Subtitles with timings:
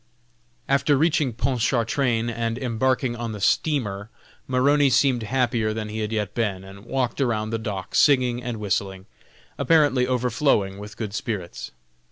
[0.67, 4.09] After reaching Pontchartrain, and embarking on the steamer,
[4.47, 8.57] Maroney seemed happier than he had yet been, and walked around the deck, singing and
[8.59, 9.05] whistling,
[9.59, 11.69] apparently overflowing with good spirits.